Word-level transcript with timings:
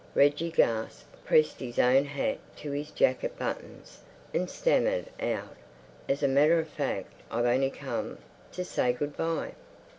Reggie 0.15 0.49
gasped, 0.49 1.23
pressed 1.23 1.59
his 1.59 1.77
own 1.77 2.05
hat 2.05 2.39
to 2.55 2.71
his 2.71 2.89
jacket 2.89 3.37
buttons, 3.37 3.99
and 4.33 4.49
stammered 4.49 5.05
out, 5.19 5.55
"As 6.09 6.23
a 6.23 6.27
matter 6.27 6.57
of 6.57 6.67
fact, 6.69 7.13
I've 7.29 7.45
only 7.45 7.69
come... 7.69 8.17
to 8.53 8.65
say 8.65 8.93
good 8.93 9.15
bye." 9.15 9.51